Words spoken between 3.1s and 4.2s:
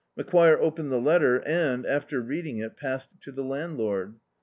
it to the landlord.